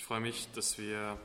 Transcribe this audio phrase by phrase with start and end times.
[0.00, 1.18] Ich freue mich, dass wir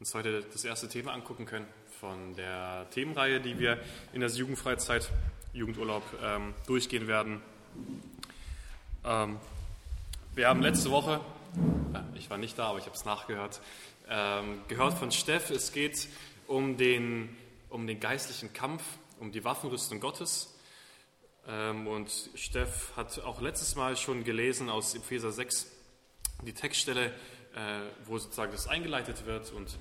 [0.00, 1.66] uns heute das erste Thema angucken können
[2.00, 3.80] von der Themenreihe, die wir
[4.12, 5.08] in der Jugendfreizeit,
[5.52, 7.40] Jugendurlaub ähm, durchgehen werden.
[9.04, 9.38] Ähm,
[10.34, 11.20] wir haben letzte Woche,
[11.94, 13.60] äh, ich war nicht da, aber ich habe es nachgehört,
[14.08, 16.08] ähm, gehört von Steff, es geht
[16.48, 17.34] um den,
[17.68, 18.82] um den geistlichen Kampf,
[19.20, 20.58] um die Waffenrüstung Gottes.
[21.46, 25.68] Ähm, und Steff hat auch letztes Mal schon gelesen aus Epheser 6
[26.42, 27.12] die Textstelle,
[28.06, 29.76] wo sozusagen das eingeleitet wird und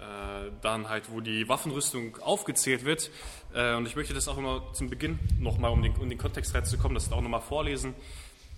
[0.00, 3.10] äh, dann halt, wo die Waffenrüstung aufgezählt wird.
[3.52, 6.54] Äh, und ich möchte das auch immer zum Beginn nochmal, um den, um den Kontext
[6.54, 7.94] reinzukommen, das auch nochmal vorlesen,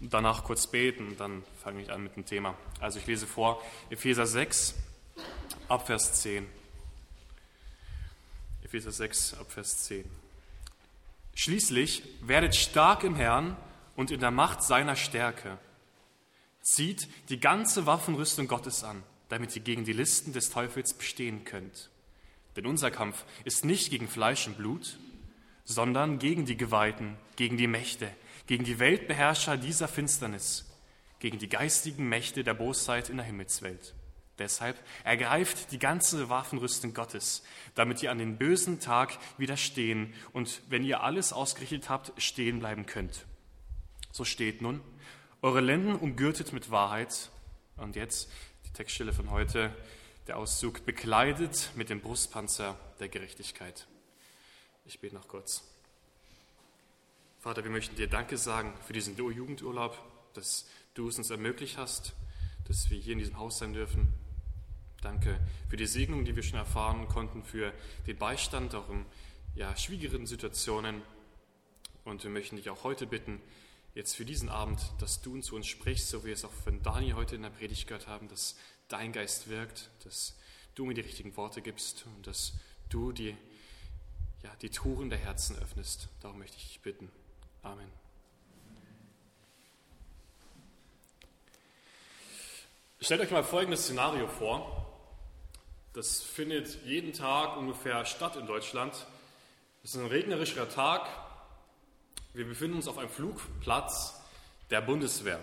[0.00, 2.54] danach kurz beten und dann fange ich an mit dem Thema.
[2.78, 4.76] Also ich lese vor Epheser 6,
[5.66, 6.46] Abvers 10.
[8.62, 10.04] Epheser 6, Abvers 10.
[11.34, 13.56] Schließlich werdet stark im Herrn
[13.96, 15.58] und in der Macht seiner Stärke.
[16.62, 21.90] Zieht die ganze Waffenrüstung Gottes an, damit ihr gegen die Listen des Teufels bestehen könnt.
[22.56, 24.98] Denn unser Kampf ist nicht gegen Fleisch und Blut,
[25.64, 28.10] sondern gegen die Geweihten, gegen die Mächte,
[28.46, 30.70] gegen die Weltbeherrscher dieser Finsternis,
[31.18, 33.94] gegen die geistigen Mächte der Bosheit in der Himmelswelt.
[34.38, 37.42] Deshalb ergreift die ganze Waffenrüstung Gottes,
[37.74, 42.86] damit ihr an den bösen Tag widerstehen und wenn ihr alles ausgerichtet habt, stehen bleiben
[42.86, 43.26] könnt.
[44.10, 44.80] So steht nun,
[45.42, 47.30] eure Lenden umgürtet mit Wahrheit.
[47.76, 48.30] Und jetzt
[48.64, 49.74] die Textstelle von heute,
[50.28, 53.88] der Auszug, bekleidet mit dem Brustpanzer der Gerechtigkeit.
[54.84, 55.64] Ich bete noch kurz.
[57.40, 59.98] Vater, wir möchten dir Danke sagen für diesen Jugendurlaub,
[60.34, 62.12] dass du es uns ermöglicht hast,
[62.68, 64.14] dass wir hier in diesem Haus sein dürfen.
[65.00, 67.72] Danke für die Segnung, die wir schon erfahren konnten, für
[68.06, 69.04] den Beistand auch in
[69.56, 71.02] ja, schwierigeren Situationen.
[72.04, 73.40] Und wir möchten dich auch heute bitten,
[73.94, 76.82] jetzt für diesen Abend, dass du zu uns sprichst, so wie wir es auch von
[76.82, 78.56] Dani heute in der Predigt gehört haben, dass
[78.88, 80.36] dein Geist wirkt, dass
[80.74, 82.54] du mir die richtigen Worte gibst und dass
[82.88, 83.36] du die,
[84.42, 86.08] ja, die Touren der Herzen öffnest.
[86.20, 87.10] Darum möchte ich dich bitten.
[87.62, 87.90] Amen.
[93.00, 94.88] Stellt euch mal folgendes Szenario vor.
[95.92, 98.94] Das findet jeden Tag ungefähr statt in Deutschland.
[99.82, 101.08] Es ist ein regnerischer Tag,
[102.34, 104.20] wir befinden uns auf einem Flugplatz
[104.70, 105.40] der Bundeswehr.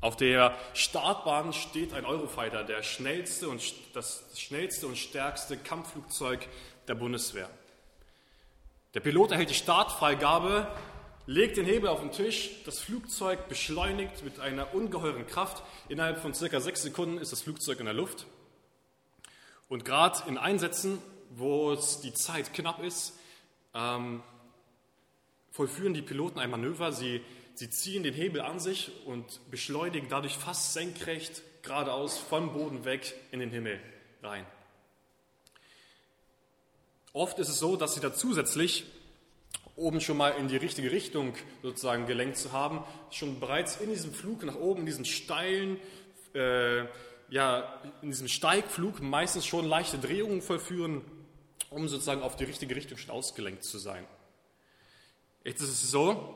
[0.00, 3.62] Auf der Startbahn steht ein Eurofighter, der schnellste und,
[3.94, 6.46] das schnellste und stärkste Kampfflugzeug
[6.86, 7.48] der Bundeswehr.
[8.94, 10.68] Der Pilot erhält die Startfreigabe,
[11.26, 15.62] legt den Hebel auf den Tisch, das Flugzeug beschleunigt mit einer ungeheuren Kraft.
[15.88, 18.26] Innerhalb von circa sechs Sekunden ist das Flugzeug in der Luft.
[19.68, 23.18] Und gerade in Einsätzen, wo es die Zeit knapp ist,
[23.74, 24.22] ähm,
[25.56, 26.92] vollführen die Piloten ein Manöver.
[26.92, 27.22] Sie,
[27.54, 33.14] sie ziehen den Hebel an sich und beschleunigen dadurch fast senkrecht geradeaus vom Boden weg
[33.32, 33.80] in den Himmel
[34.22, 34.44] rein.
[37.14, 38.84] Oft ist es so, dass sie da zusätzlich
[39.76, 44.12] oben schon mal in die richtige Richtung sozusagen gelenkt zu haben, schon bereits in diesem
[44.12, 45.78] Flug nach oben, in diesen steilen,
[46.34, 46.84] äh,
[47.30, 51.00] ja, in diesem Steigflug meistens schon leichte Drehungen vollführen,
[51.70, 54.06] um sozusagen auf die richtige Richtung schon ausgelenkt zu sein.
[55.46, 56.34] Jetzt ist es so,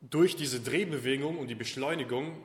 [0.00, 2.40] durch diese Drehbewegung und die Beschleunigung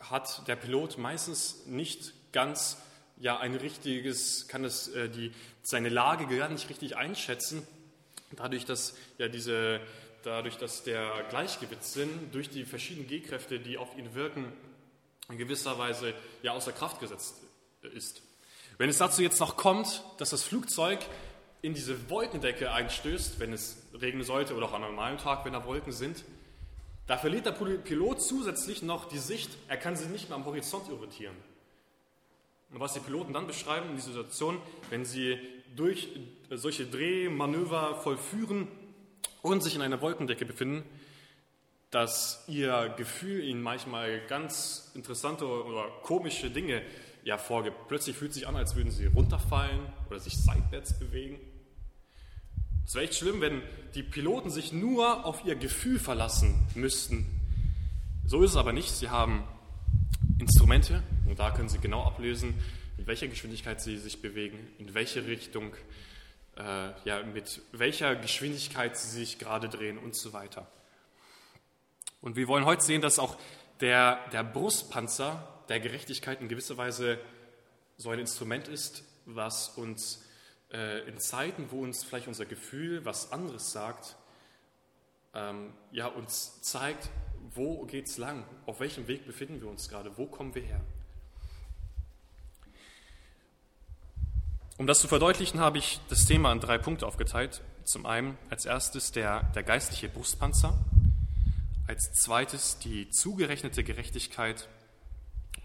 [0.00, 2.78] hat der Pilot meistens nicht ganz
[3.16, 5.30] ja ein richtiges, kann es äh, die,
[5.62, 7.64] seine Lage gar nicht richtig einschätzen,
[8.32, 9.80] dadurch, dass ja diese,
[10.24, 14.52] dadurch, dass der Gleichgewichtssinn durch die verschiedenen G-Kräfte, die auf ihn wirken,
[15.28, 17.36] in gewisser Weise ja außer Kraft gesetzt
[17.82, 18.20] ist.
[18.78, 20.98] Wenn es dazu jetzt noch kommt, dass das Flugzeug
[21.64, 25.54] in diese Wolkendecke einstößt, wenn es regnen sollte oder auch an einem normalen Tag, wenn
[25.54, 26.22] da Wolken sind,
[27.06, 30.90] da verliert der Pilot zusätzlich noch die Sicht, er kann sich nicht mehr am Horizont
[30.90, 31.34] orientieren.
[32.70, 34.58] Und was die Piloten dann beschreiben in dieser Situation,
[34.90, 35.38] wenn sie
[35.74, 36.10] durch
[36.50, 38.68] solche Drehmanöver vollführen
[39.40, 40.84] und sich in einer Wolkendecke befinden,
[41.90, 46.82] dass ihr Gefühl ihnen manchmal ganz interessante oder komische Dinge
[47.22, 47.88] ja vorgibt.
[47.88, 51.40] Plötzlich fühlt es sich an, als würden sie runterfallen oder sich seitwärts bewegen.
[52.86, 53.62] Es wäre echt schlimm, wenn
[53.94, 57.26] die Piloten sich nur auf ihr Gefühl verlassen müssten.
[58.26, 58.90] So ist es aber nicht.
[58.90, 59.44] Sie haben
[60.38, 62.54] Instrumente und da können sie genau ablösen,
[62.96, 65.74] mit welcher Geschwindigkeit sie sich bewegen, in welche Richtung,
[66.56, 70.66] äh, ja, mit welcher Geschwindigkeit sie sich gerade drehen und so weiter.
[72.20, 73.36] Und wir wollen heute sehen, dass auch
[73.80, 77.18] der, der Brustpanzer der Gerechtigkeit in gewisser Weise
[77.96, 80.23] so ein Instrument ist, was uns
[80.74, 84.16] äh, in Zeiten, wo uns vielleicht unser Gefühl was anderes sagt,
[85.32, 87.10] ähm, ja, uns zeigt,
[87.54, 88.44] wo geht es lang?
[88.66, 90.16] Auf welchem Weg befinden wir uns gerade?
[90.18, 90.80] Wo kommen wir her?
[94.76, 97.62] Um das zu verdeutlichen, habe ich das Thema in drei Punkte aufgeteilt.
[97.84, 100.76] Zum einen als erstes der, der geistliche Brustpanzer,
[101.86, 104.68] als zweites die zugerechnete Gerechtigkeit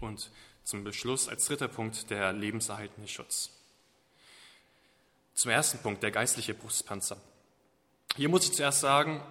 [0.00, 0.30] und
[0.62, 3.59] zum Beschluss als dritter Punkt der lebenserhaltende Schutz.
[5.34, 7.16] Zum ersten Punkt, der geistliche Brustpanzer.
[8.16, 9.22] Hier muss ich zuerst sagen,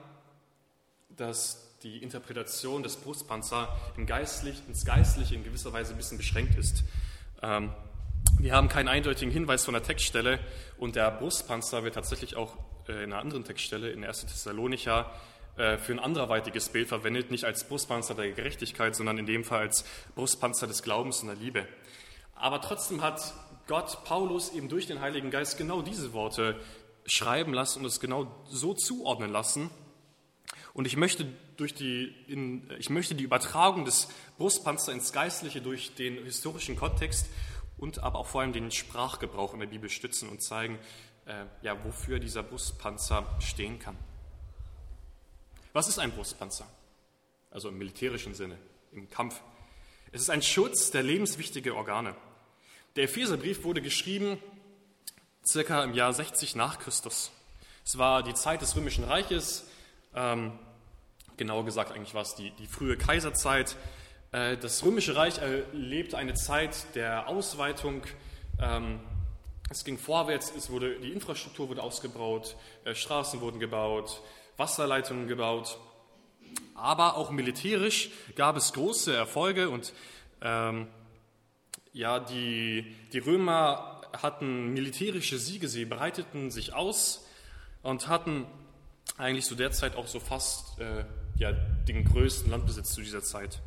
[1.10, 6.56] dass die Interpretation des Brustpanzer im Geistlich, ins Geistliche in gewisser Weise ein bisschen beschränkt
[6.56, 6.84] ist.
[7.42, 7.74] Ähm,
[8.40, 10.40] wir haben keinen eindeutigen Hinweis von der Textstelle
[10.78, 12.58] und der Brustpanzer wird tatsächlich auch
[12.88, 14.26] äh, in einer anderen Textstelle, in 1.
[14.26, 15.12] Thessalonicher,
[15.58, 19.60] äh, für ein anderweitiges Bild verwendet, nicht als Brustpanzer der Gerechtigkeit, sondern in dem Fall
[19.60, 19.84] als
[20.16, 21.68] Brustpanzer des Glaubens und der Liebe.
[22.36, 23.34] Aber trotzdem hat
[23.70, 26.60] Gott Paulus eben durch den Heiligen Geist genau diese Worte
[27.06, 29.70] schreiben lassen und es genau so zuordnen lassen.
[30.74, 34.08] Und ich möchte, durch die, in, ich möchte die Übertragung des
[34.40, 37.28] Brustpanzers ins Geistliche durch den historischen Kontext
[37.78, 40.80] und aber auch vor allem den Sprachgebrauch in der Bibel stützen und zeigen,
[41.28, 43.98] äh, ja, wofür dieser Brustpanzer stehen kann.
[45.74, 46.68] Was ist ein Brustpanzer?
[47.52, 48.58] Also im militärischen Sinne,
[48.94, 49.40] im Kampf.
[50.12, 52.16] Es ist ein Schutz der lebenswichtigen Organe.
[52.96, 54.40] Der Epheserbrief wurde geschrieben
[55.46, 57.32] circa im Jahr 60 nach Christus.
[57.86, 59.68] Es war die Zeit des Römischen Reiches,
[60.16, 60.58] ähm,
[61.38, 63.76] genauer gesagt eigentlich war es die, die frühe Kaiserzeit.
[64.32, 68.02] Äh, das Römische Reich erlebte eine Zeit der Ausweitung.
[68.60, 69.00] Ähm,
[69.70, 72.56] es ging vorwärts, es wurde, die Infrastruktur wurde ausgebaut,
[72.86, 74.24] äh, Straßen wurden gebaut,
[74.58, 75.78] Wasserleitungen gebaut.
[76.74, 79.94] Aber auch militärisch gab es große Erfolge und
[80.42, 80.88] ähm,
[81.94, 87.26] ja, die, die Römer hatten militärische Siege, sie breiteten sich aus
[87.82, 88.46] und hatten
[89.18, 91.06] eigentlich zu der Zeit auch so fast äh,
[91.38, 93.62] ja, den größten Landbesitz zu dieser Zeit.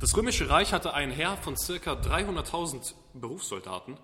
[0.00, 3.98] Das Römische Reich hatte ein Heer von circa 300.000 Berufssoldaten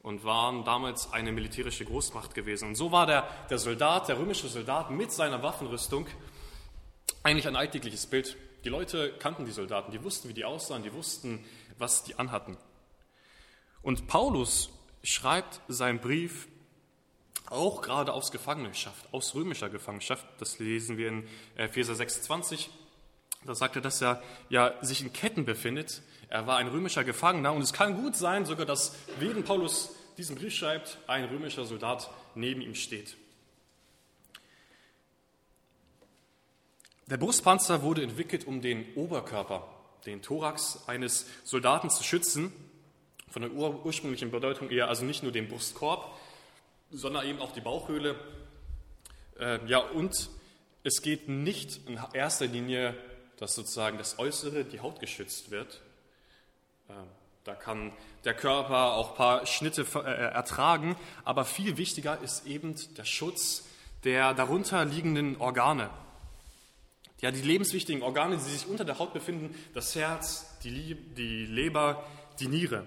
[0.00, 2.68] und waren damals eine militärische Großmacht gewesen.
[2.68, 6.06] Und so war der, der Soldat, der römische Soldat mit seiner Waffenrüstung
[7.22, 8.36] eigentlich ein alltägliches Bild.
[8.64, 11.44] Die Leute kannten die Soldaten, die wussten, wie die aussahen, die wussten,
[11.78, 12.56] was die anhatten.
[13.82, 14.70] Und Paulus
[15.02, 16.48] schreibt seinen Brief
[17.48, 20.26] auch gerade aus Gefangenschaft, aus römischer Gefangenschaft.
[20.38, 22.70] Das lesen wir in Epheser 26.
[23.44, 26.02] Da sagt er, dass er ja sich in Ketten befindet.
[26.28, 30.36] Er war ein römischer Gefangener und es kann gut sein, sogar, dass während Paulus diesen
[30.36, 33.16] Brief schreibt, ein römischer Soldat neben ihm steht.
[37.06, 39.68] Der Brustpanzer wurde entwickelt, um den Oberkörper,
[40.06, 42.52] den Thorax eines Soldaten zu schützen,
[43.28, 46.16] von der ursprünglichen Bedeutung eher also nicht nur den Brustkorb,
[46.90, 48.16] sondern eben auch die Bauchhöhle.
[49.38, 50.30] Äh, ja, und
[50.84, 52.94] es geht nicht in erster Linie,
[53.38, 55.82] dass sozusagen das Äußere, die Haut geschützt wird.
[56.88, 56.92] Äh,
[57.44, 57.92] da kann
[58.24, 63.64] der Körper auch ein paar Schnitte äh, ertragen, aber viel wichtiger ist eben der Schutz
[64.04, 65.90] der darunter liegenden Organe.
[67.20, 72.04] Ja, die lebenswichtigen Organe, die sich unter der Haut befinden, das Herz, die, die Leber,
[72.40, 72.86] die Niere.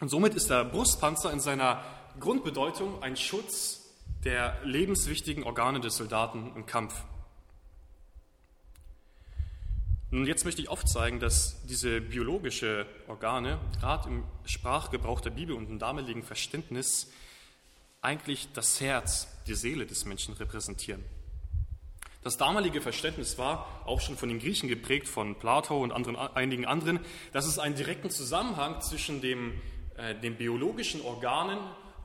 [0.00, 1.84] Und somit ist der Brustpanzer in seiner
[2.20, 3.82] Grundbedeutung ein Schutz
[4.24, 6.94] der lebenswichtigen Organe des Soldaten im Kampf.
[10.10, 15.68] Nun, jetzt möchte ich aufzeigen, dass diese biologische Organe, gerade im Sprachgebrauch der Bibel und
[15.68, 17.10] im damaligen Verständnis,
[18.00, 21.04] eigentlich das Herz, die Seele des Menschen repräsentieren.
[22.24, 26.64] Das damalige Verständnis war auch schon von den Griechen geprägt, von Plato und anderen, einigen
[26.64, 27.00] anderen,
[27.34, 29.60] dass es einen direkten Zusammenhang zwischen dem,
[29.98, 31.58] äh, den biologischen Organen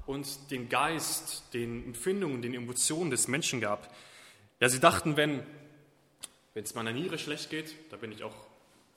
[0.06, 3.96] und dem Geist, den Empfindungen, den Emotionen des Menschen gab.
[4.60, 5.42] Ja, sie dachten, wenn,
[6.54, 8.36] es meiner Niere schlecht geht, da bin ich auch,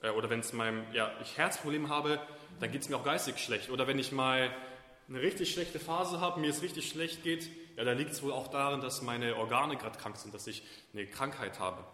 [0.02, 2.18] äh, oder wenn es meinem, ja, ich Herzproblem habe,
[2.58, 3.70] dann geht es mir auch geistig schlecht.
[3.70, 4.50] Oder wenn ich mal
[5.08, 8.32] eine richtig schlechte Phase habe, mir es richtig schlecht geht, ja, da liegt es wohl
[8.32, 10.62] auch daran, dass meine Organe gerade krank sind, dass ich
[10.92, 11.84] eine Krankheit habe.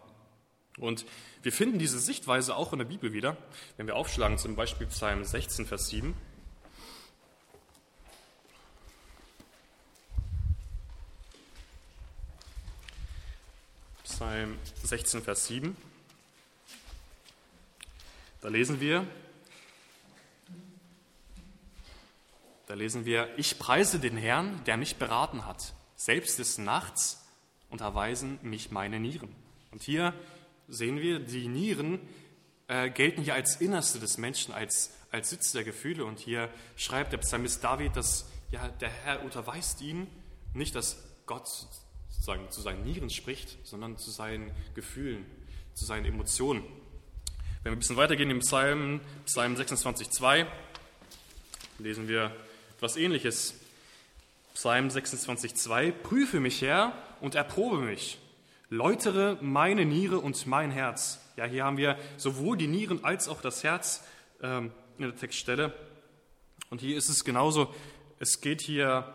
[0.77, 1.05] Und
[1.41, 3.37] wir finden diese Sichtweise auch in der Bibel wieder,
[3.77, 6.15] wenn wir aufschlagen, zum Beispiel Psalm 16, Vers 7.
[14.03, 15.75] Psalm 16, Vers 7.
[18.41, 19.05] Da lesen wir,
[22.69, 25.73] Da lesen wir, ich preise den Herrn, der mich beraten hat.
[25.95, 27.25] Selbst des Nachts
[27.71, 29.35] unterweisen mich meine Nieren.
[29.71, 30.13] Und hier
[30.67, 31.99] sehen wir, die Nieren
[32.67, 36.05] äh, gelten hier als Innerste des Menschen, als, als Sitz der Gefühle.
[36.05, 40.05] Und hier schreibt der Psalmist David, dass ja, der Herr unterweist ihn,
[40.53, 45.25] nicht, dass Gott sozusagen zu seinen Nieren spricht, sondern zu seinen Gefühlen,
[45.73, 46.61] zu seinen Emotionen.
[47.63, 50.45] Wenn wir ein bisschen weitergehen im Psalm, Psalm 26,2,
[51.79, 52.31] lesen wir
[52.79, 53.55] etwas Ähnliches.
[54.53, 58.19] Psalm 26,2, prüfe mich, Herr, und erprobe mich.
[58.69, 61.19] Läutere meine Niere und mein Herz.
[61.35, 64.01] Ja, hier haben wir sowohl die Nieren als auch das Herz
[64.41, 65.73] ähm, in der Textstelle.
[66.69, 67.75] Und hier ist es genauso,
[68.17, 69.13] es geht hier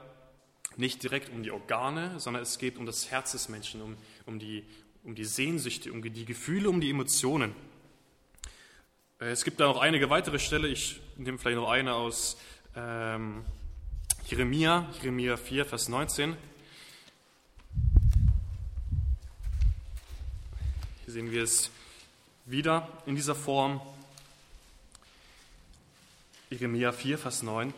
[0.76, 4.38] nicht direkt um die Organe, sondern es geht um das Herz des Menschen, um, um,
[4.38, 4.62] die,
[5.04, 7.54] um die Sehnsüchte, um die Gefühle, um die Emotionen.
[9.21, 12.37] Äh, es gibt da noch einige weitere Stellen, ich nehme vielleicht noch eine aus
[12.76, 13.45] ähm,
[14.26, 16.37] Jeremia, Jeremia 4, Vers 19.
[21.04, 21.71] Hier sehen wir es
[22.47, 23.81] wieder in dieser Form.
[26.50, 27.73] Jeremia 4, Vers 9,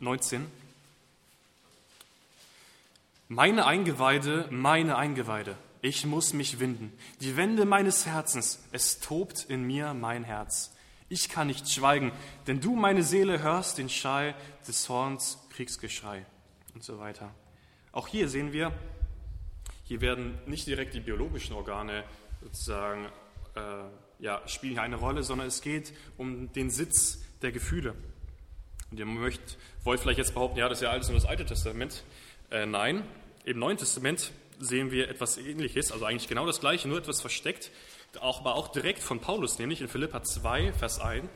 [0.00, 0.46] 19.
[3.28, 6.92] Meine Eingeweide, meine Eingeweide, ich muss mich winden.
[7.20, 10.73] Die Wände meines Herzens, es tobt in mir mein Herz.
[11.08, 12.12] Ich kann nicht schweigen,
[12.46, 14.34] denn du, meine Seele, hörst den Schall
[14.66, 16.24] des Horns, Kriegsgeschrei
[16.74, 17.34] und so weiter.
[17.92, 18.72] Auch hier sehen wir,
[19.84, 22.04] hier werden nicht direkt die biologischen Organe
[22.42, 23.06] sozusagen,
[23.54, 23.60] äh,
[24.18, 27.94] ja, spielen hier eine Rolle, sondern es geht um den Sitz der Gefühle.
[28.90, 31.44] Und ihr möchtet, wollt vielleicht jetzt behaupten, ja, das ist ja alles nur das Alte
[31.44, 32.02] Testament.
[32.50, 33.04] Äh, nein,
[33.44, 37.70] im Neuen Testament sehen wir etwas Ähnliches, also eigentlich genau das Gleiche, nur etwas versteckt
[38.22, 41.28] auch, aber auch direkt von Paulus, nämlich in Philippa 2, Vers 1.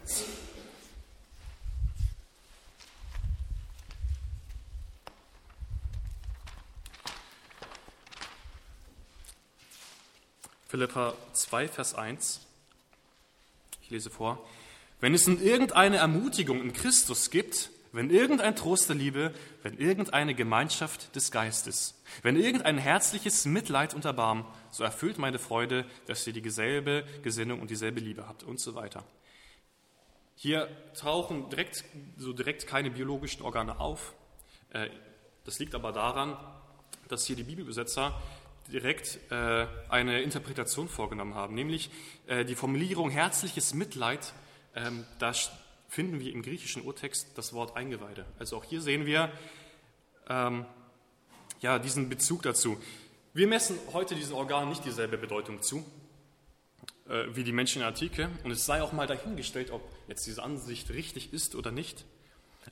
[10.68, 12.40] Philippa 2, Vers 1.
[13.82, 14.46] Ich lese vor.
[15.00, 20.34] Wenn es nun irgendeine Ermutigung in Christus gibt, wenn irgendein Trost der Liebe, wenn irgendeine
[20.34, 26.32] Gemeinschaft des Geistes, wenn irgendein herzliches Mitleid und Erbarmen, so erfüllt meine Freude, dass ihr
[26.32, 29.04] dieselbe Gesinnung und dieselbe Liebe habt und so weiter.
[30.34, 31.84] Hier tauchen direkt,
[32.16, 34.14] so direkt keine biologischen Organe auf.
[34.70, 34.88] Äh,
[35.44, 36.36] das liegt aber daran,
[37.08, 38.20] dass hier die Bibelübersetzer
[38.70, 41.90] direkt äh, eine Interpretation vorgenommen haben, nämlich
[42.26, 44.32] äh, die Formulierung herzliches Mitleid.
[44.74, 45.32] Ähm, da
[45.88, 48.26] finden wir im griechischen Urtext das Wort Eingeweide.
[48.38, 49.32] Also auch hier sehen wir
[50.28, 50.64] ähm,
[51.60, 52.80] ja, diesen Bezug dazu.
[53.34, 55.84] Wir messen heute diesen Organen nicht dieselbe Bedeutung zu
[57.08, 58.28] äh, wie die Menschen in der Antike.
[58.44, 62.04] Und es sei auch mal dahingestellt, ob jetzt diese Ansicht richtig ist oder nicht.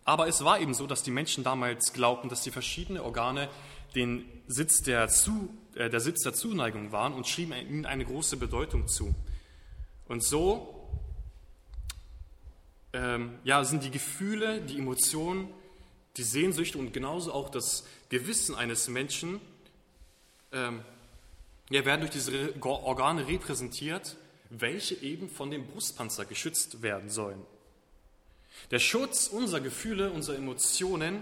[0.04, 3.48] Aber es war eben so, dass die Menschen damals glaubten, dass die verschiedenen Organe
[3.94, 8.36] den Sitz der, zu, äh, der Sitz der Zuneigung waren und schrieben ihnen eine große
[8.36, 9.14] Bedeutung zu.
[10.06, 10.75] Und so
[12.96, 15.52] ähm, ja, sind die Gefühle, die Emotionen,
[16.16, 19.38] die Sehnsüchte und genauso auch das Gewissen eines Menschen,
[20.50, 20.80] ähm,
[21.68, 24.16] ja, werden durch diese Organe repräsentiert,
[24.48, 27.42] welche eben von dem Brustpanzer geschützt werden sollen.
[28.70, 31.20] Der Schutz unserer Gefühle, unserer Emotionen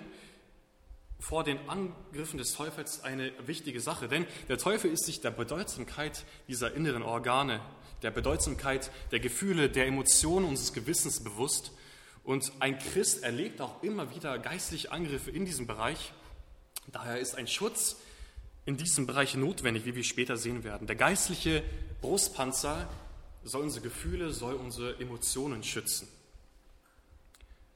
[1.18, 6.24] vor den Angriffen des Teufels eine wichtige Sache, denn der Teufel ist sich der Bedeutsamkeit
[6.46, 7.60] dieser inneren Organe
[8.04, 11.72] der Bedeutsamkeit der Gefühle, der Emotionen unseres Gewissens bewusst.
[12.22, 16.12] Und ein Christ erlebt auch immer wieder geistliche Angriffe in diesem Bereich.
[16.92, 17.96] Daher ist ein Schutz
[18.66, 20.86] in diesem Bereich notwendig, wie wir später sehen werden.
[20.86, 21.62] Der geistliche
[22.00, 22.88] Brustpanzer
[23.42, 26.08] soll unsere Gefühle, soll unsere Emotionen schützen.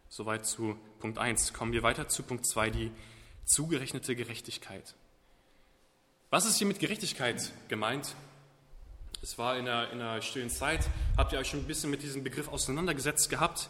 [0.09, 1.53] Soweit zu Punkt 1.
[1.53, 2.91] Kommen wir weiter zu Punkt 2, die
[3.45, 4.95] zugerechnete Gerechtigkeit.
[6.31, 8.15] Was ist hier mit Gerechtigkeit gemeint?
[9.21, 12.03] Es war in einer, in einer stillen Zeit, habt ihr euch schon ein bisschen mit
[12.03, 13.69] diesem Begriff auseinandergesetzt gehabt.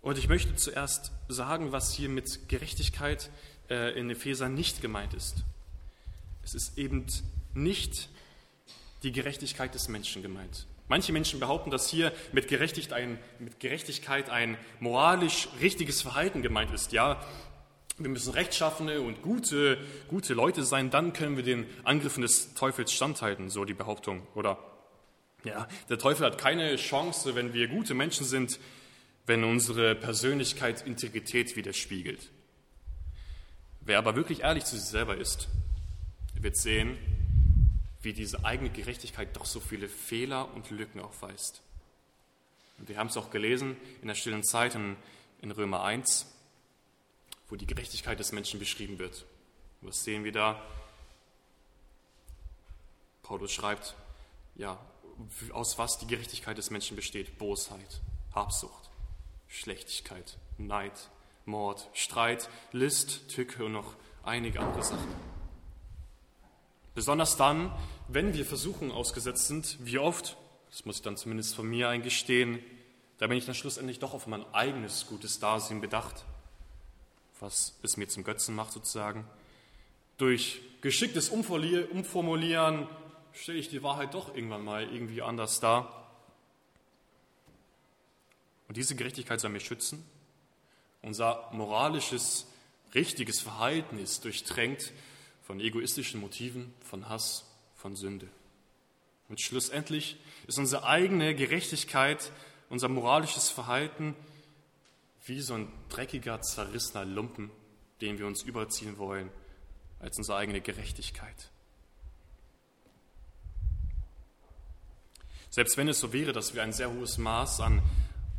[0.00, 3.30] Und ich möchte zuerst sagen, was hier mit Gerechtigkeit
[3.70, 5.44] äh, in Epheser nicht gemeint ist.
[6.42, 7.06] Es ist eben
[7.54, 8.08] nicht
[9.02, 10.66] die Gerechtigkeit des Menschen gemeint.
[10.88, 16.72] Manche Menschen behaupten, dass hier mit Gerechtigkeit ein, mit Gerechtigkeit ein moralisch richtiges Verhalten gemeint
[16.72, 16.92] ist.
[16.92, 17.22] Ja,
[17.98, 19.78] wir müssen rechtschaffene und gute,
[20.08, 24.26] gute Leute sein, dann können wir den Angriffen des Teufels standhalten, so die Behauptung.
[24.34, 24.58] Oder
[25.44, 28.58] ja, der Teufel hat keine Chance, wenn wir gute Menschen sind,
[29.26, 32.30] wenn unsere Persönlichkeit Integrität widerspiegelt.
[33.80, 35.48] Wer aber wirklich ehrlich zu sich selber ist,
[36.34, 36.96] wird sehen,
[38.00, 41.62] wie diese eigene Gerechtigkeit doch so viele Fehler und Lücken aufweist.
[42.78, 44.96] Und wir haben es auch gelesen in der stillen Zeit in,
[45.42, 46.37] in Römer 1
[47.48, 49.24] wo die Gerechtigkeit des Menschen beschrieben wird.
[49.80, 50.62] Was sehen wir da?
[53.22, 53.94] Paulus schreibt,
[54.54, 54.78] ja,
[55.52, 57.38] aus was die Gerechtigkeit des Menschen besteht.
[57.38, 58.00] Bosheit,
[58.34, 58.90] Habsucht,
[59.48, 61.10] Schlechtigkeit, Neid,
[61.44, 65.08] Mord, Streit, List, Tücke und noch einige andere Sachen.
[66.94, 67.72] Besonders dann,
[68.08, 70.36] wenn wir Versuchungen ausgesetzt sind, wie oft
[70.70, 72.62] das muss ich dann zumindest von mir eingestehen,
[73.18, 76.24] da bin ich dann schlussendlich doch auf mein eigenes gutes Dasein bedacht,
[77.40, 79.24] was es mir zum Götzen macht sozusagen.
[80.16, 82.88] Durch geschicktes Umformulieren
[83.32, 86.10] stelle ich die Wahrheit doch irgendwann mal irgendwie anders dar.
[88.66, 90.04] Und diese Gerechtigkeit soll mich schützen.
[91.02, 92.46] Unser moralisches,
[92.94, 94.92] richtiges Verhalten ist durchtränkt
[95.42, 97.44] von egoistischen Motiven, von Hass,
[97.76, 98.28] von Sünde.
[99.28, 100.16] Und schlussendlich
[100.46, 102.32] ist unsere eigene Gerechtigkeit,
[102.70, 104.14] unser moralisches Verhalten
[105.28, 107.50] wie so ein dreckiger, zerrissener Lumpen,
[108.00, 109.30] den wir uns überziehen wollen,
[110.00, 111.50] als unsere eigene Gerechtigkeit.
[115.50, 117.82] Selbst wenn es so wäre, dass wir ein sehr hohes Maß an,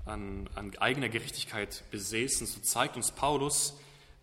[0.05, 3.77] an, an eigener Gerechtigkeit besäßen, so zeigt uns Paulus,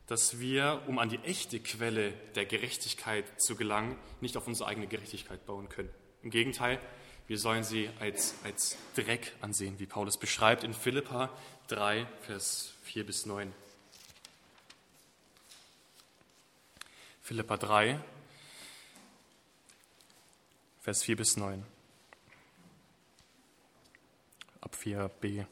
[0.07, 4.87] dass wir, um an die echte Quelle der Gerechtigkeit zu gelangen, nicht auf unsere eigene
[4.87, 5.91] Gerechtigkeit bauen können.
[6.23, 6.81] Im Gegenteil,
[7.29, 11.31] wir sollen sie als, als Dreck ansehen, wie Paulus beschreibt in Philippa
[11.69, 13.53] 3, Vers 4 bis 9.
[17.23, 18.01] Philippa 3,
[20.83, 21.65] Vers 4 bis 9.
[24.61, 25.47] Ab 4b.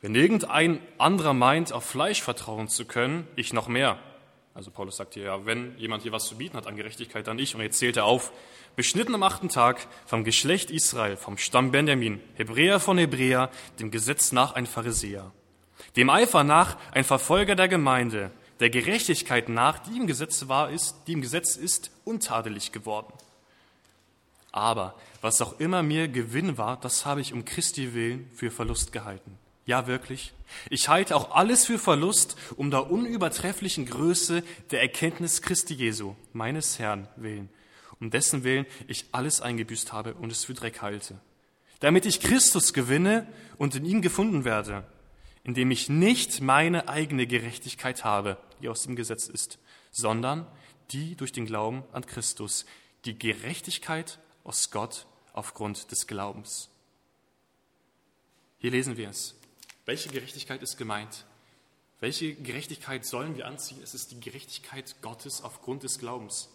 [0.00, 4.00] Wenn irgendein anderer meint, auf Fleisch vertrauen zu können, ich noch mehr.
[4.54, 7.38] Also Paulus sagt hier, ja, wenn jemand hier was zu bieten hat an Gerechtigkeit, dann
[7.38, 7.54] ich.
[7.54, 8.32] Und jetzt zählt er auf,
[8.76, 14.32] beschnitten am achten Tag vom Geschlecht Israel, vom Stamm Benjamin, Hebräer von Hebräer, dem Gesetz
[14.32, 15.32] nach ein Pharisäer,
[15.96, 18.30] dem Eifer nach ein Verfolger der Gemeinde,
[18.60, 23.12] der Gerechtigkeit nach, die im Gesetz war, ist, die im Gesetz ist, untadelig geworden.
[24.52, 28.92] Aber was auch immer mir Gewinn war, das habe ich um Christi willen für Verlust
[28.92, 29.38] gehalten.
[29.72, 30.34] Ja, wirklich.
[30.68, 36.78] Ich halte auch alles für Verlust um der unübertrefflichen Größe der Erkenntnis Christi Jesu, meines
[36.78, 37.48] Herrn, willen,
[37.98, 41.18] um dessen Willen ich alles eingebüßt habe und es für Dreck halte.
[41.80, 43.26] Damit ich Christus gewinne
[43.56, 44.84] und in ihm gefunden werde,
[45.42, 49.58] indem ich nicht meine eigene Gerechtigkeit habe, die aus dem Gesetz ist,
[49.90, 50.46] sondern
[50.90, 52.66] die durch den Glauben an Christus,
[53.06, 56.68] die Gerechtigkeit aus Gott aufgrund des Glaubens.
[58.58, 59.34] Hier lesen wir es.
[59.84, 61.24] Welche Gerechtigkeit ist gemeint?
[62.00, 63.80] Welche Gerechtigkeit sollen wir anziehen?
[63.82, 66.48] Es ist die Gerechtigkeit Gottes aufgrund des Glaubens.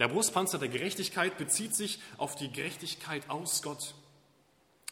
[0.00, 3.94] Der Brustpanzer der Gerechtigkeit bezieht sich auf die Gerechtigkeit aus Gott.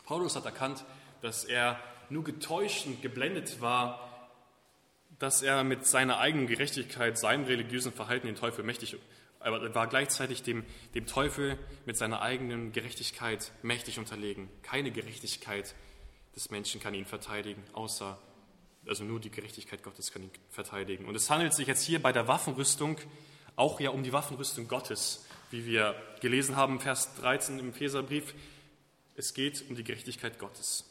[0.04, 0.84] Paulus hat erkannt,
[1.22, 4.28] dass er nur getäuscht und geblendet war,
[5.18, 8.96] dass er mit seiner eigenen Gerechtigkeit, seinem religiösen Verhalten den Teufel mächtig,
[9.40, 14.48] aber er war gleichzeitig dem, dem Teufel mit seiner eigenen Gerechtigkeit mächtig unterlegen.
[14.62, 15.74] Keine Gerechtigkeit
[16.35, 18.18] des Menschen kann ihn verteidigen, außer,
[18.87, 21.07] also nur die Gerechtigkeit Gottes kann ihn verteidigen.
[21.07, 22.99] Und es handelt sich jetzt hier bei der Waffenrüstung
[23.57, 28.35] auch ja um die Waffenrüstung Gottes, wie wir gelesen haben, Vers 13 im Epheserbrief.
[29.14, 30.88] Es geht um die Gerechtigkeit Gottes.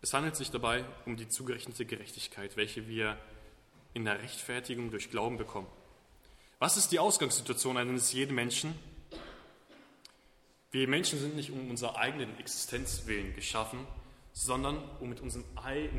[0.00, 3.18] Es handelt sich dabei um die zugerechnete Gerechtigkeit, welche wir
[3.94, 5.68] in der Rechtfertigung durch Glauben bekommen.
[6.58, 8.74] Was ist die Ausgangssituation eines jeden Menschen?
[10.74, 13.86] Wir Menschen sind nicht um unserer eigenen Existenz willen geschaffen,
[14.32, 15.44] sondern um mit, unserem,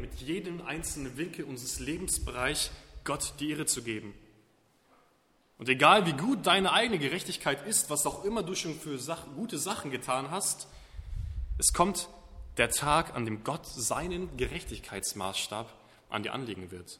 [0.02, 2.72] mit jedem einzelnen Winkel unseres Lebensbereichs
[3.06, 4.14] Gott die Ehre zu geben.
[5.58, 9.36] Und egal wie gut deine eigene Gerechtigkeit ist, was auch immer du schon für Sachen,
[9.36, 10.68] gute Sachen getan hast,
[11.58, 12.10] es kommt
[12.58, 15.74] der Tag, an dem Gott seinen Gerechtigkeitsmaßstab
[16.10, 17.00] an dir anlegen wird.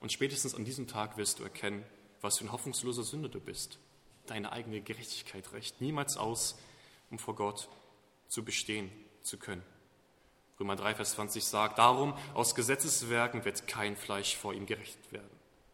[0.00, 1.84] Und spätestens an diesem Tag wirst du erkennen,
[2.20, 3.78] was für ein hoffnungsloser Sünder du bist.
[4.26, 6.56] Deine eigene Gerechtigkeit reicht niemals aus,
[7.12, 7.68] um vor Gott
[8.26, 8.90] zu bestehen
[9.22, 9.62] zu können.
[10.58, 15.30] Römer 3, Vers 20 sagt, darum aus Gesetzeswerken wird kein Fleisch vor ihm gerecht werden,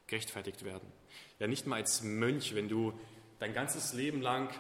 [0.07, 0.93] gerechtfertigt werden.
[1.39, 2.93] Ja, nicht mal als Mönch, wenn du
[3.39, 4.51] dein ganzes Leben lang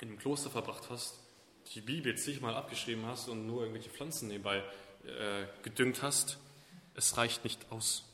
[0.00, 1.18] in einem Kloster verbracht hast,
[1.74, 4.58] die Bibel zigmal abgeschrieben hast und nur irgendwelche Pflanzen nebenbei
[5.04, 6.38] äh, gedüngt hast,
[6.94, 8.04] es reicht nicht aus.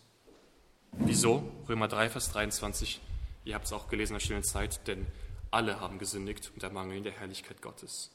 [0.93, 1.53] Wieso?
[1.69, 3.01] Römer 3, Vers 23,
[3.45, 5.07] ihr habt es auch gelesen in der stillen Zeit, denn
[5.57, 8.11] alle haben gesündigt und ermangeln der Herrlichkeit Gottes.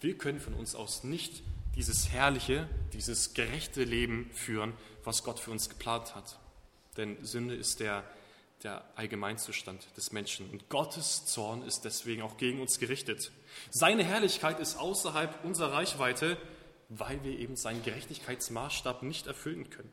[0.00, 1.42] Wir können von uns aus nicht
[1.74, 4.72] dieses herrliche, dieses gerechte Leben führen,
[5.02, 6.38] was Gott für uns geplant hat.
[6.96, 8.04] Denn Sünde ist der,
[8.62, 10.48] der Allgemeinzustand des Menschen.
[10.50, 13.32] Und Gottes Zorn ist deswegen auch gegen uns gerichtet.
[13.70, 16.38] Seine Herrlichkeit ist außerhalb unserer Reichweite,
[16.88, 19.92] weil wir eben seinen Gerechtigkeitsmaßstab nicht erfüllen können.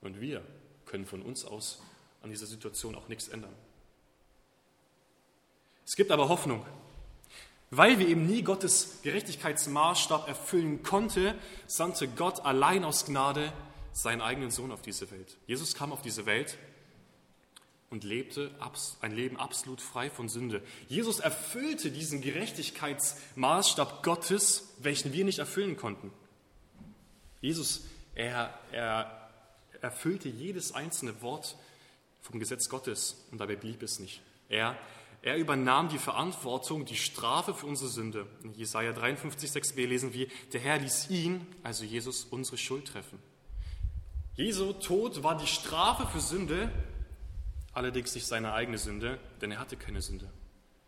[0.00, 0.44] Und wir
[0.86, 1.82] können von uns aus
[2.22, 3.54] an dieser Situation auch nichts ändern.
[5.86, 6.64] Es gibt aber Hoffnung.
[7.70, 11.34] Weil wir eben nie Gottes Gerechtigkeitsmaßstab erfüllen konnte,
[11.66, 13.52] sandte Gott allein aus Gnade
[13.92, 15.36] seinen eigenen Sohn auf diese Welt.
[15.46, 16.58] Jesus kam auf diese Welt,
[17.92, 18.50] und lebte
[19.02, 20.62] ein Leben absolut frei von Sünde.
[20.88, 26.10] Jesus erfüllte diesen Gerechtigkeitsmaßstab Gottes, welchen wir nicht erfüllen konnten.
[27.42, 29.30] Jesus, er, er
[29.82, 31.54] erfüllte jedes einzelne Wort
[32.22, 34.22] vom Gesetz Gottes und dabei blieb es nicht.
[34.48, 34.78] Er,
[35.22, 38.26] er übernahm die Verantwortung, die Strafe für unsere Sünde.
[38.42, 43.20] In Jesaja 53, 6b lesen wir, der Herr ließ ihn, also Jesus, unsere Schuld treffen.
[44.34, 46.72] Jesu Tod war die Strafe für Sünde,
[47.72, 50.28] allerdings nicht seine eigene Sünde, denn er hatte keine Sünde.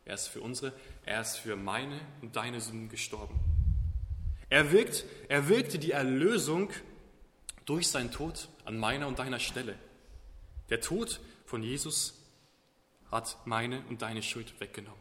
[0.04, 0.72] Er ist für unsere,
[1.04, 3.38] er ist für meine und deine Sünden gestorben.
[4.50, 6.70] Er, wirkt, er wirkte die Erlösung
[7.66, 9.78] durch seinen Tod an meiner und deiner Stelle.
[10.70, 12.23] Der Tod von Jesus
[13.14, 15.00] hat meine und deine Schuld weggenommen.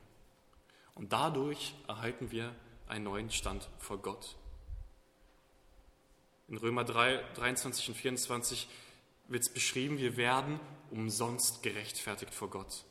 [0.93, 2.55] Und dadurch erhalten wir
[2.87, 4.35] einen neuen Stand vor Gott.
[6.47, 8.67] In Römer 3, 23 und 24
[9.27, 10.59] wird es beschrieben, wir werden
[10.91, 12.85] umsonst gerechtfertigt vor Gott.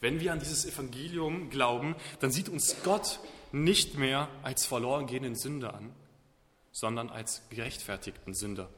[0.00, 3.20] Wenn wir an dieses Evangelium glauben, dann sieht uns Gott
[3.52, 5.94] nicht mehr als verloren gehenden Sünder an,
[6.72, 8.70] sondern als gerechtfertigten Sünder,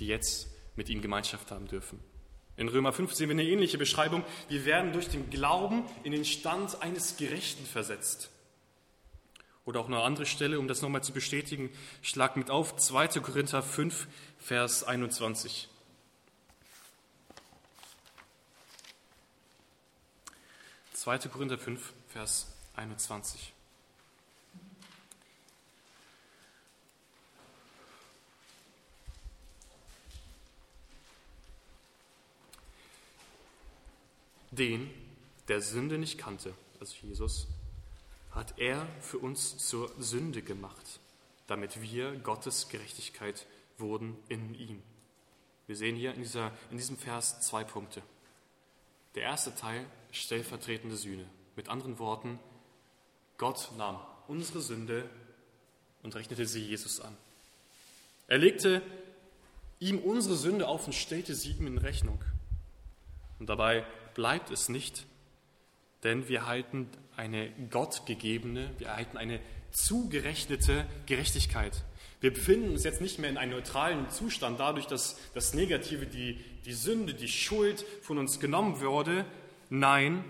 [0.00, 2.00] die jetzt mit ihm Gemeinschaft haben dürfen.
[2.56, 4.24] In Römer 5 sehen wir eine ähnliche Beschreibung.
[4.48, 8.30] Wir werden durch den Glauben in den Stand eines Gerechten versetzt.
[9.64, 11.70] Oder auch eine andere Stelle, um das nochmal zu bestätigen,
[12.02, 13.20] schlag mit auf 2.
[13.20, 14.06] Korinther 5,
[14.38, 15.68] Vers 21.
[20.92, 23.53] Zweite Korinther 5, Vers 21.
[34.54, 34.90] Den,
[35.48, 37.48] der Sünde nicht kannte, also Jesus,
[38.30, 41.00] hat er für uns zur Sünde gemacht,
[41.46, 43.46] damit wir Gottes Gerechtigkeit
[43.78, 44.82] wurden in ihm.
[45.66, 48.02] Wir sehen hier in, dieser, in diesem Vers zwei Punkte.
[49.14, 51.24] Der erste Teil, stellvertretende Sühne.
[51.56, 52.38] Mit anderen Worten,
[53.38, 55.08] Gott nahm unsere Sünde
[56.02, 57.16] und rechnete sie Jesus an.
[58.26, 58.82] Er legte
[59.78, 62.22] ihm unsere Sünde auf und stellte sie ihm in Rechnung.
[63.38, 65.06] Und dabei bleibt es nicht,
[66.02, 71.82] denn wir halten eine gottgegebene, wir erhalten eine zugerechnete Gerechtigkeit.
[72.20, 76.38] Wir befinden uns jetzt nicht mehr in einem neutralen Zustand, dadurch, dass das Negative, die,
[76.64, 79.26] die Sünde, die Schuld von uns genommen wurde.
[79.68, 80.24] Nein,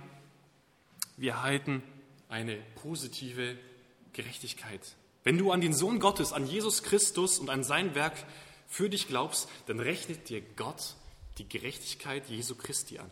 [1.16, 1.82] wir erhalten
[2.28, 3.56] eine positive
[4.12, 4.80] Gerechtigkeit.
[5.22, 8.14] Wenn du an den Sohn Gottes, an Jesus Christus und an sein Werk
[8.66, 10.96] für dich glaubst, dann rechnet dir Gott
[11.38, 13.10] die Gerechtigkeit Jesu Christi an.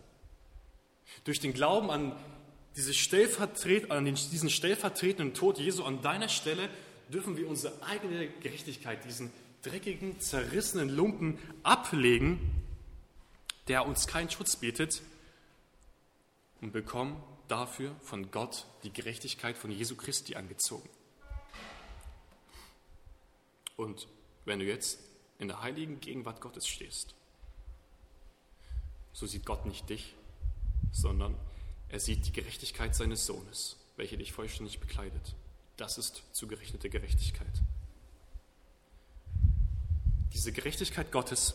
[1.25, 2.17] Durch den Glauben an,
[2.77, 6.69] diese Stellvertret, an diesen stellvertretenden Tod Jesu an deiner Stelle
[7.13, 12.41] dürfen wir unsere eigene Gerechtigkeit, diesen dreckigen, zerrissenen Lumpen ablegen,
[13.69, 15.03] der uns keinen Schutz bietet,
[16.61, 20.89] und bekommen dafür von Gott die Gerechtigkeit von Jesu Christi angezogen.
[23.77, 24.07] Und
[24.45, 25.01] wenn du jetzt
[25.39, 27.15] in der heiligen Gegenwart Gottes stehst,
[29.13, 30.15] so sieht Gott nicht dich,
[30.93, 31.35] sondern
[31.89, 35.35] er sieht die Gerechtigkeit seines Sohnes, welche dich vollständig bekleidet.
[35.77, 37.63] Das ist zugerechnete Gerechtigkeit.
[40.33, 41.55] Diese Gerechtigkeit Gottes,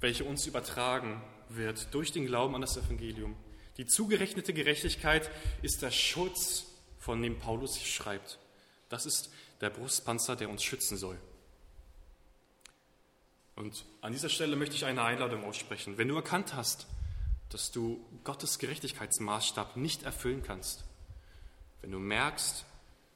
[0.00, 3.36] welche uns übertragen wird durch den Glauben an das Evangelium,
[3.76, 5.30] die zugerechnete Gerechtigkeit
[5.62, 6.64] ist der Schutz,
[6.98, 8.38] von dem Paulus schreibt.
[8.88, 11.18] Das ist der Brustpanzer, der uns schützen soll.
[13.54, 15.98] Und an dieser Stelle möchte ich eine Einladung aussprechen.
[15.98, 16.86] Wenn du erkannt hast,
[17.50, 20.84] dass du Gottes Gerechtigkeitsmaßstab nicht erfüllen kannst,
[21.80, 22.64] wenn du merkst,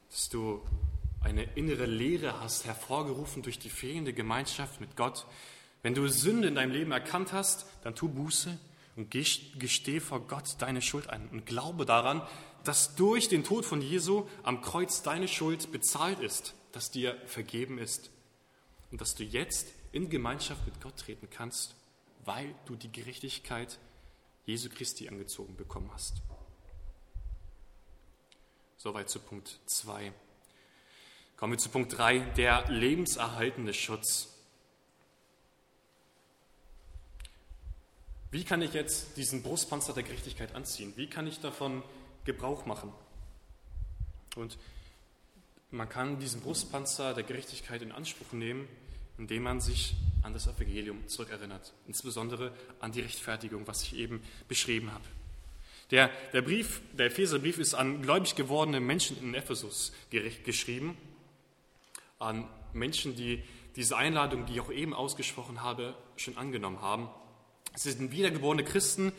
[0.09, 0.61] dass du
[1.21, 5.25] eine innere Leere hast, hervorgerufen durch die fehlende Gemeinschaft mit Gott,
[5.83, 8.57] wenn du Sünde in deinem Leben erkannt hast, dann tu Buße
[8.95, 12.21] und gesteh vor Gott deine Schuld ein und glaube daran,
[12.63, 17.79] dass durch den Tod von Jesu am Kreuz deine Schuld bezahlt ist, dass dir vergeben
[17.79, 18.11] ist
[18.91, 21.75] und dass du jetzt in Gemeinschaft mit Gott treten kannst,
[22.25, 23.79] weil du die Gerechtigkeit
[24.51, 26.21] Jesu Christi angezogen bekommen hast.
[28.75, 30.11] Soweit zu Punkt 2.
[31.37, 34.27] Kommen wir zu Punkt 3, der lebenserhaltende Schutz.
[38.29, 40.91] Wie kann ich jetzt diesen Brustpanzer der Gerechtigkeit anziehen?
[40.97, 41.81] Wie kann ich davon
[42.25, 42.91] Gebrauch machen?
[44.35, 44.57] Und
[45.69, 48.67] man kann diesen Brustpanzer der Gerechtigkeit in Anspruch nehmen,
[49.17, 54.91] indem man sich an das Evangelium zurückerinnert, insbesondere an die Rechtfertigung, was ich eben beschrieben
[54.91, 55.03] habe.
[55.91, 59.91] Der, der Brief, der Epheserbrief ist an gläubig gewordene Menschen in Ephesus
[60.45, 60.95] geschrieben,
[62.17, 63.43] an Menschen, die
[63.75, 67.09] diese Einladung, die ich auch eben ausgesprochen habe, schon angenommen haben.
[67.73, 69.11] Es sind wiedergeborene Christen,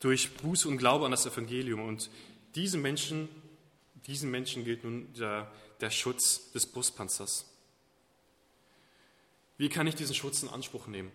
[0.00, 1.80] durch Buße und Glaube an das Evangelium.
[1.80, 2.10] Und
[2.54, 3.28] diesen Menschen,
[4.06, 7.46] diesen Menschen gilt nun der, der Schutz des Brustpanzers.
[9.58, 11.10] Wie kann ich diesen Schutz in Anspruch nehmen?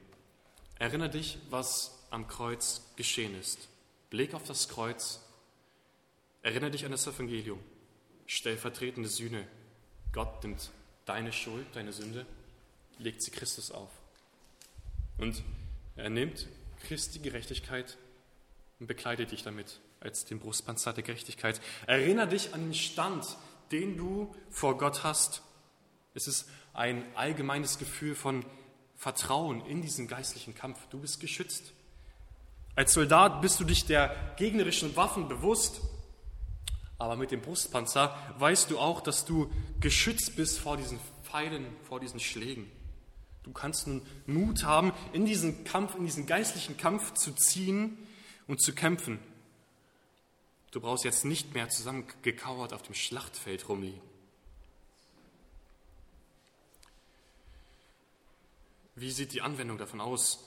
[0.80, 3.69] Erinnere dich, was am Kreuz geschehen ist.
[4.10, 5.21] Blick auf das Kreuz.
[6.41, 7.60] Erinnere dich an das Evangelium.
[8.25, 9.47] Stellvertretende Sühne.
[10.12, 10.71] Gott nimmt
[11.06, 12.25] deine Schuld, deine Sünde,
[12.97, 13.89] legt sie Christus auf.
[15.17, 15.43] Und
[15.95, 16.47] er nimmt
[16.88, 17.97] Christi Gerechtigkeit
[18.80, 21.62] und bekleidet dich damit als den Brustpanzer der Gerechtigkeit.
[21.86, 23.38] Erinnere dich an den Stand,
[23.71, 25.43] den du vor Gott hast.
[26.13, 28.45] Es ist ein allgemeines Gefühl von
[28.95, 30.79] Vertrauen in diesen geistlichen Kampf.
[30.89, 31.73] Du bist geschützt.
[32.75, 35.81] Als Soldat bist du dich der gegnerischen Waffen bewusst,
[36.97, 41.99] aber mit dem Brustpanzer weißt du auch, dass du geschützt bist vor diesen Pfeilen, vor
[41.99, 42.71] diesen Schlägen.
[43.43, 47.97] Du kannst nun Mut haben, in diesen Kampf, in diesen geistlichen Kampf zu ziehen
[48.47, 49.19] und zu kämpfen.
[50.69, 54.11] Du brauchst jetzt nicht mehr zusammengekauert auf dem Schlachtfeld rumliegen.
[58.95, 60.43] Wie sieht die Anwendung davon aus?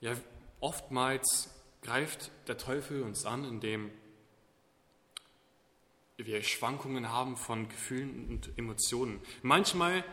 [0.00, 0.16] Ja,
[0.60, 1.50] oftmals
[1.82, 3.90] greift der Teufel uns an, indem
[6.16, 9.20] wir Schwankungen haben von Gefühlen und Emotionen.
[9.42, 10.04] Manchmal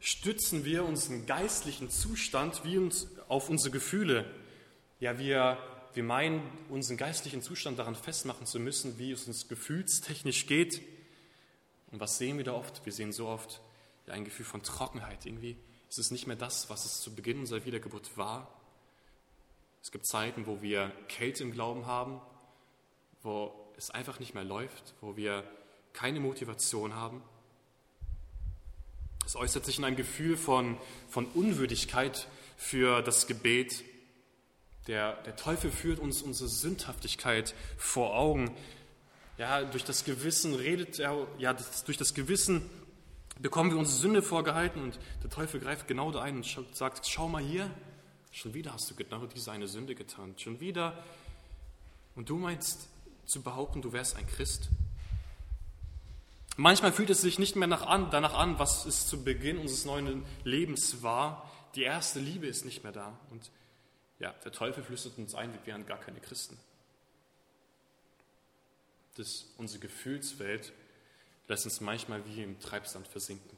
[0.00, 4.30] stützen wir unseren geistlichen Zustand wie uns auf unsere Gefühle.
[5.00, 5.58] Ja, wir,
[5.94, 10.82] wir meinen, unseren geistlichen Zustand daran festmachen zu müssen, wie es uns gefühlstechnisch geht.
[11.90, 12.84] Und was sehen wir da oft?
[12.84, 13.62] Wir sehen so oft
[14.06, 15.24] ja, ein Gefühl von Trockenheit.
[15.24, 15.56] Irgendwie
[15.94, 18.52] ist es nicht mehr das, was es zu Beginn unserer Wiedergeburt war.
[19.80, 22.20] Es gibt Zeiten, wo wir Kälte im Glauben haben,
[23.22, 25.44] wo es einfach nicht mehr läuft, wo wir
[25.92, 27.22] keine Motivation haben.
[29.24, 30.78] Es äußert sich in einem Gefühl von,
[31.08, 32.26] von Unwürdigkeit
[32.56, 33.84] für das Gebet.
[34.88, 38.50] Der, der Teufel führt uns unsere Sündhaftigkeit vor Augen.
[39.38, 41.54] Ja, durch das Gewissen redet er, ja,
[41.86, 42.68] durch das Gewissen
[43.40, 47.28] bekommen wir unsere Sünde vorgehalten und der Teufel greift genau da ein und sagt, schau
[47.28, 47.70] mal hier,
[48.30, 51.04] schon wieder hast du genau diese eine Sünde getan, schon wieder.
[52.14, 52.88] Und du meinst
[53.26, 54.68] zu behaupten, du wärst ein Christ?
[56.56, 60.24] Manchmal fühlt es sich nicht mehr an, danach an, was es zu Beginn unseres neuen
[60.44, 61.50] Lebens war.
[61.74, 63.18] Die erste Liebe ist nicht mehr da.
[63.30, 63.50] Und
[64.20, 66.56] ja, der Teufel flüstert uns ein, wir wären gar keine Christen.
[69.16, 70.72] Das, unsere Gefühlswelt
[71.48, 73.56] lässt uns manchmal wie im Treibsand versinken.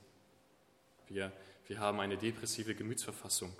[1.08, 1.32] Wir,
[1.66, 3.52] wir haben eine depressive Gemütsverfassung.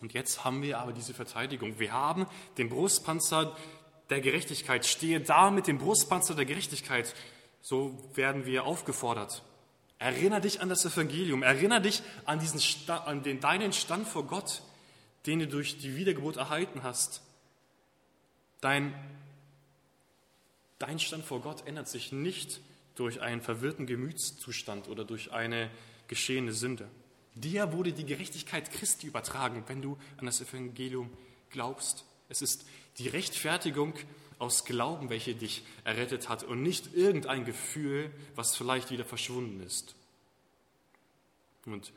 [0.00, 1.78] Und jetzt haben wir aber diese Verteidigung.
[1.78, 3.56] Wir haben den Brustpanzer
[4.08, 4.86] der Gerechtigkeit.
[4.86, 7.14] Stehe da mit dem Brustpanzer der Gerechtigkeit.
[7.60, 9.42] So werden wir aufgefordert.
[9.98, 11.42] Erinnere dich an das Evangelium.
[11.42, 14.62] Erinnere dich an, diesen Stand, an den, deinen Stand vor Gott,
[15.26, 17.22] den du durch die Wiedergeburt erhalten hast.
[18.62, 18.94] Dein,
[20.80, 22.60] dein Stand vor Gott ändert sich nicht
[22.96, 25.70] durch einen verwirrten Gemütszustand oder durch eine
[26.08, 26.88] geschehene Sünde.
[27.34, 31.10] Dir wurde die Gerechtigkeit Christi übertragen, wenn du an das Evangelium
[31.50, 32.04] glaubst.
[32.28, 32.66] Es ist
[32.98, 33.94] die Rechtfertigung
[34.38, 39.94] aus Glauben, welche dich errettet hat und nicht irgendein Gefühl, was vielleicht wieder verschwunden ist.
[41.66, 41.92] Und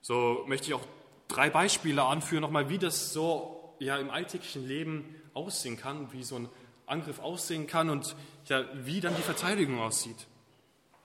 [0.00, 0.86] so möchte ich auch
[1.28, 6.36] drei Beispiele anführen, nochmal, wie das so ja, im alltäglichen Leben aussehen kann, wie so
[6.36, 6.48] ein
[6.86, 8.16] Angriff aussehen kann und
[8.46, 10.26] ja, wie dann die Verteidigung aussieht.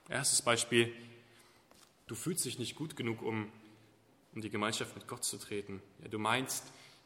[0.10, 0.94] Erstes Beispiel,
[2.08, 3.52] du fühlst dich nicht gut genug, um
[4.34, 5.82] in die Gemeinschaft mit Gott zu treten.
[6.02, 6.63] Ja, du meinst,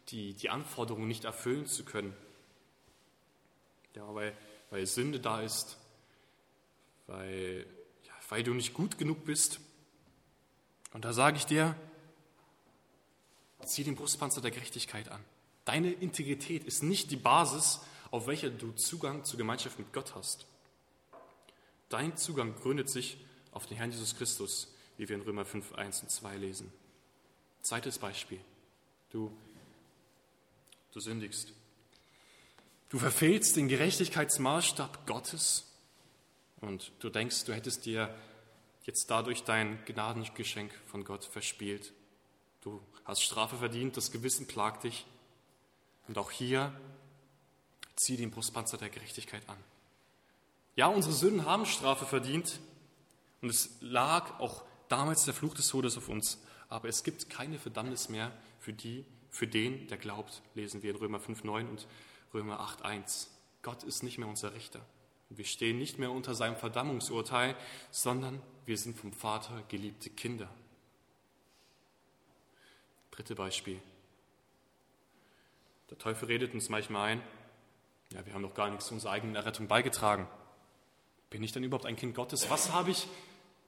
[0.10, 2.14] die, die Anforderungen nicht erfüllen zu können.
[3.96, 4.36] Ja, weil,
[4.70, 5.78] weil Sünde da ist,
[7.08, 7.66] weil,
[8.06, 9.60] ja, weil du nicht gut genug bist.
[10.94, 11.76] Und da sage ich dir,
[13.66, 15.24] zieh den Brustpanzer der Gerechtigkeit an.
[15.66, 20.46] Deine Integrität ist nicht die Basis, auf welcher du Zugang zur Gemeinschaft mit Gott hast.
[21.90, 23.18] Dein Zugang gründet sich
[23.52, 26.72] auf den Herrn Jesus Christus, wie wir in Römer 5, 1 und 2 lesen.
[27.62, 28.40] Zweites Beispiel.
[29.12, 29.32] Du,
[30.92, 31.54] du sündigst.
[32.90, 35.66] Du verfehlst den Gerechtigkeitsmaßstab Gottes
[36.60, 38.14] und du denkst, du hättest dir
[38.84, 41.94] jetzt dadurch dein Gnadengeschenk von Gott verspielt.
[42.62, 45.06] Du hast Strafe verdient, das Gewissen plagt dich.
[46.08, 46.74] Und auch hier
[47.96, 49.58] zieh den Brustpanzer der Gerechtigkeit an.
[50.76, 52.60] Ja, unsere Sünden haben Strafe verdient
[53.42, 56.40] und es lag auch damals der Fluch des Todes auf uns.
[56.70, 60.96] Aber es gibt keine Verdammnis mehr für die, für den, der glaubt, lesen wir in
[60.96, 61.88] Römer 5,9 und
[62.34, 63.28] Römer 8,1.
[63.62, 64.82] Gott ist nicht mehr unser Richter.
[65.30, 67.56] Wir stehen nicht mehr unter seinem Verdammungsurteil,
[67.90, 70.50] sondern wir sind vom Vater geliebte Kinder.
[73.12, 73.82] Dritte Beispiel.
[75.90, 77.24] Der Teufel redet uns manchmal ein,
[78.14, 80.28] ja, wir haben doch gar nichts zu unserer eigenen Errettung beigetragen.
[81.30, 82.50] Bin ich denn überhaupt ein Kind Gottes?
[82.50, 83.08] Was habe ich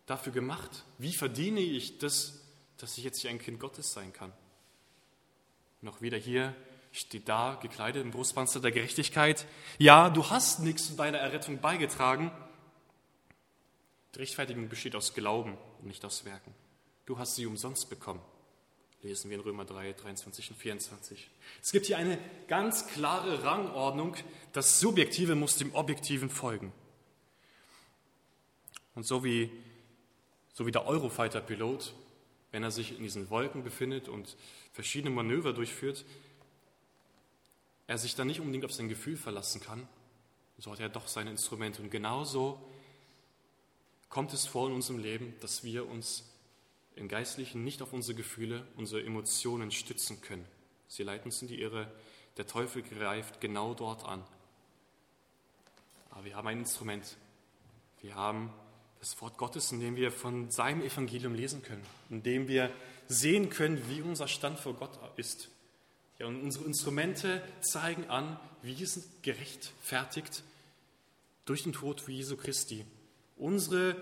[0.06, 0.84] dafür gemacht?
[0.97, 2.41] Wie verdiene ich das,
[2.77, 4.34] dass ich jetzt hier ein Kind Gottes sein kann?
[5.82, 6.53] Noch wieder hier
[6.91, 9.45] steht da, gekleidet im Brustpanzer der Gerechtigkeit.
[9.77, 12.32] Ja, du hast nichts zu deiner Errettung beigetragen.
[14.13, 16.53] Die Rechtfertigung besteht aus Glauben und nicht aus Werken.
[17.06, 18.21] Du hast sie umsonst bekommen.
[19.04, 21.30] Lesen wir in Römer 3, 23 und 24.
[21.62, 24.16] Es gibt hier eine ganz klare Rangordnung.
[24.54, 26.72] Das Subjektive muss dem Objektiven folgen.
[28.96, 29.52] Und so wie,
[30.54, 31.94] so wie der Eurofighter-Pilot,
[32.52, 34.38] wenn er sich in diesen Wolken befindet und
[34.72, 36.06] verschiedene Manöver durchführt,
[37.88, 39.86] er sich dann nicht unbedingt auf sein Gefühl verlassen kann,
[40.58, 41.82] so hat er doch seine Instrumente.
[41.82, 42.58] Und genauso
[44.08, 46.24] kommt es vor in unserem Leben, dass wir uns
[46.95, 50.45] im Geistlichen nicht auf unsere Gefühle, unsere Emotionen stützen können.
[50.88, 51.91] Sie leiten uns in die Irre.
[52.38, 54.23] Der Teufel greift genau dort an.
[56.12, 57.17] Aber wir haben ein Instrument.
[58.01, 58.53] Wir haben
[58.99, 62.71] das Wort Gottes, in dem wir von seinem Evangelium lesen können, in dem wir
[63.08, 65.49] sehen können, wie unser Stand vor Gott ist.
[66.19, 70.43] Ja, und unsere Instrumente zeigen an, wie sind gerechtfertigt
[71.45, 72.86] durch den Tod Jesu Christi.
[73.36, 74.01] Unsere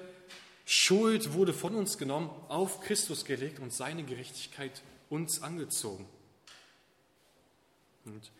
[0.65, 6.07] Schuld wurde von uns genommen, auf Christus gelegt und seine Gerechtigkeit uns angezogen.
[8.05, 8.31] Und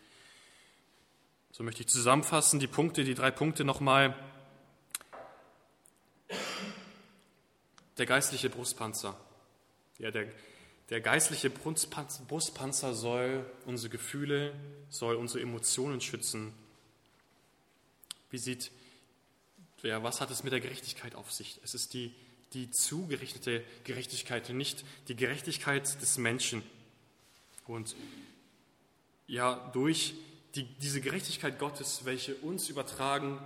[1.52, 4.16] so möchte ich zusammenfassen die Punkte, die drei Punkte nochmal.
[7.98, 9.20] Der geistliche Brustpanzer.
[9.98, 10.28] Ja, der,
[10.88, 14.54] der geistliche Brustpanzer soll unsere Gefühle,
[14.88, 16.54] soll unsere Emotionen schützen.
[18.30, 18.72] Wie sieht,
[19.82, 21.60] ja, was hat es mit der Gerechtigkeit auf sich?
[21.64, 22.14] Es ist die,
[22.52, 26.62] die zugerechnete Gerechtigkeit, nicht die Gerechtigkeit des Menschen.
[27.66, 27.96] Und
[29.26, 30.14] ja, durch
[30.54, 33.40] die, diese Gerechtigkeit Gottes, welche uns übertragen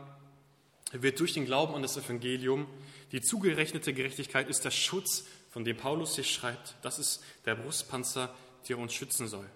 [0.93, 2.67] wird durch den Glauben an das Evangelium,
[3.13, 8.35] die zugerechnete Gerechtigkeit ist der Schutz von dem Paulus hier schreibt, das ist der Brustpanzer,
[8.69, 9.49] der uns schützen soll.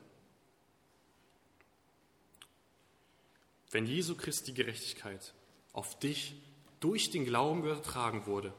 [3.71, 5.35] Wenn Jesu Christi Gerechtigkeit
[5.73, 6.35] auf dich
[6.81, 8.53] durch den Glauben übertragen wurde,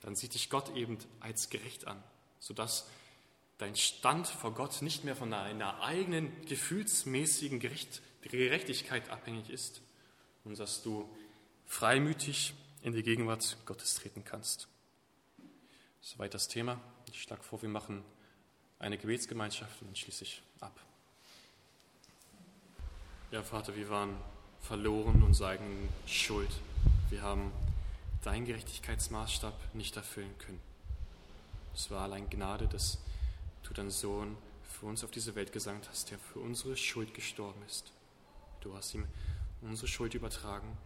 [0.00, 2.02] dann sieht dich Gott eben als gerecht an,
[2.38, 2.88] sodass
[3.58, 9.80] dein Stand vor Gott nicht mehr von deiner eigenen gefühlsmäßigen Gerechtigkeit abhängig ist
[10.44, 11.08] und dass du
[11.66, 14.68] freimütig in die Gegenwart Gottes treten kannst.
[16.00, 16.80] Soweit das Thema.
[17.10, 18.04] Ich schlage vor, wir machen
[18.78, 20.78] eine Gebetsgemeinschaft und dann schließe ich ab.
[23.30, 24.16] Ja, Vater, wir waren
[24.60, 26.50] verloren und sagen Schuld.
[27.10, 27.52] Wir haben
[28.22, 30.60] deinen Gerechtigkeitsmaßstab nicht erfüllen können.
[31.74, 32.98] Es war allein Gnade, dass
[33.62, 37.62] du deinen Sohn für uns auf diese Welt gesandt hast, der für unsere Schuld gestorben
[37.66, 37.92] ist.
[38.60, 39.06] Du hast ihm
[39.62, 40.76] unsere Schuld übertragen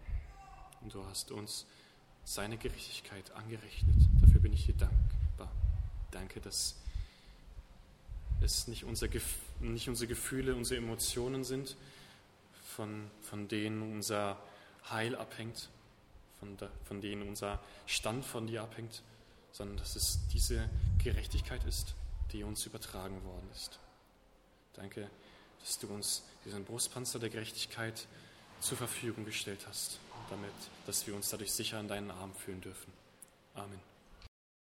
[0.81, 1.67] und du hast uns
[2.25, 3.97] seine Gerechtigkeit angerechnet.
[4.21, 5.51] Dafür bin ich dir dankbar.
[6.13, 6.77] Danke, dass
[8.41, 9.09] es nicht, unser,
[9.61, 11.77] nicht unsere Gefühle, unsere Emotionen sind,
[12.77, 14.39] von, von denen unser
[14.89, 15.69] Heil abhängt,
[16.43, 19.03] von, der, von denen unser Stand von dir abhängt,
[19.53, 21.95] sondern dass es diese Gerechtigkeit ist,
[22.33, 23.79] die uns übertragen worden ist.
[24.73, 25.09] Danke,
[25.61, 28.09] dass du uns diesen Brustpanzer der Gerechtigkeit
[28.61, 30.01] zur Verfügung gestellt hast
[30.31, 30.51] damit,
[30.87, 32.93] dass wir uns dadurch sicher in deinen Arm fühlen dürfen.
[33.55, 33.92] Amen.